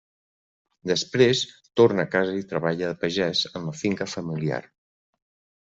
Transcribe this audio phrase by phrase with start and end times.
[0.91, 1.43] Després,
[1.81, 4.61] torna a casa i treballa de pagès en la finca familiar.